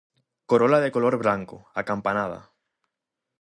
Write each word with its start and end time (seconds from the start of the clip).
Corola 0.53 0.79
de 0.83 0.89
color 0.95 1.15
blanco, 1.19 1.59
acampanada. 1.75 2.39